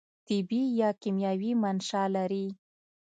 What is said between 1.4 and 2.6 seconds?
منشأ لري.